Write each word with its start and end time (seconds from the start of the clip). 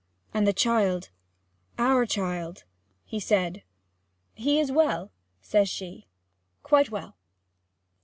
'And 0.33 0.47
the 0.47 0.51
child 0.51 1.11
our 1.77 2.07
child?' 2.07 2.63
he 3.05 3.19
said. 3.19 3.61
'He 4.33 4.59
is 4.59 4.71
well,' 4.71 5.11
says 5.41 5.69
she. 5.69 6.07
'Quite 6.63 6.89
well.' 6.89 7.17